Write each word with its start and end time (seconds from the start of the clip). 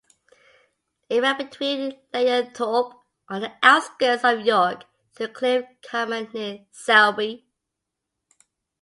It 1.11 1.21
ran 1.21 1.37
between 1.37 1.99
Layerthorpe 2.11 2.93
on 3.29 3.41
the 3.41 3.53
outskirts 3.61 4.23
of 4.23 4.43
York 4.43 4.85
to 5.17 5.27
Cliffe 5.27 5.67
Common 5.83 6.27
near 6.33 6.65
Selby. 6.71 7.45